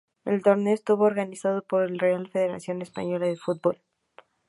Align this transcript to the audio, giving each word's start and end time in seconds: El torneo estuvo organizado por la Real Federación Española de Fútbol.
El 0.25 0.41
torneo 0.41 0.73
estuvo 0.73 1.03
organizado 1.03 1.61
por 1.63 1.91
la 1.91 1.95
Real 2.01 2.27
Federación 2.27 2.81
Española 2.81 3.27
de 3.27 3.37
Fútbol. 3.37 3.77